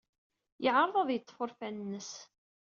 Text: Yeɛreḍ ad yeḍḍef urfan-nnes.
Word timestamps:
Yeɛreḍ 0.63 0.95
ad 0.97 1.09
yeḍḍef 1.11 1.37
urfan-nnes. 1.43 2.11